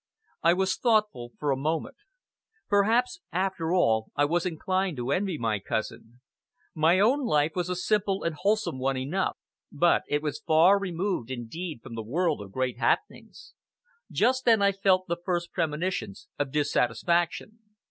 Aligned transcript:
I 0.41 0.53
was 0.55 0.77
thoughtful 0.77 1.31
for 1.37 1.51
a 1.51 1.55
moment. 1.55 1.97
Perhaps, 2.67 3.19
after 3.31 3.71
all, 3.71 4.09
I 4.15 4.25
was 4.25 4.47
inclined 4.47 4.97
to 4.97 5.11
envy 5.11 5.37
my 5.37 5.59
cousin. 5.59 6.21
My 6.73 6.99
own 6.99 7.23
life 7.23 7.51
was 7.53 7.69
a 7.69 7.75
simple 7.75 8.23
and 8.23 8.33
wholesome 8.33 8.79
one 8.79 8.97
enough, 8.97 9.37
but 9.71 10.01
it 10.07 10.23
was 10.23 10.39
far 10.41 10.79
removed 10.79 11.29
indeed 11.29 11.81
from 11.83 11.93
the 11.93 12.01
world 12.01 12.41
of 12.41 12.51
great 12.51 12.79
happenings. 12.79 13.53
Just 14.11 14.43
then, 14.43 14.59
I 14.59 14.71
felt 14.71 15.05
the 15.07 15.21
first 15.23 15.51
premonitions 15.51 16.27
of 16.39 16.51
dissatisfaction. 16.51 17.59